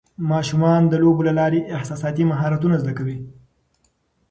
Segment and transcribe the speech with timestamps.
[0.31, 3.17] ماشومان د لوبو له لارې احساساتي مهارتونه زده کوي.